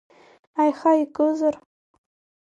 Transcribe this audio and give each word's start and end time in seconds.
Аиха 0.61 0.91
икызар? 1.03 1.55